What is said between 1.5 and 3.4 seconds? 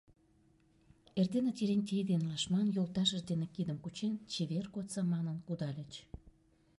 Терентей ден Лашман йолташышт